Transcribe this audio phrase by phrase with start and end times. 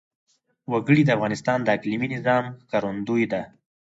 [0.71, 3.41] وګړي د افغانستان د اقلیمي نظام ښکارندوی ده.